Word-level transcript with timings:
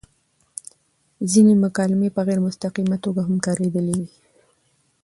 ځينې 1.31 1.53
مکالمې 1.63 2.09
په 2.15 2.21
غېر 2.27 2.39
مستقيمه 2.47 2.97
توګه 3.05 3.21
هم 3.27 3.35
کاريدلي 3.45 3.93
وې 3.99 4.09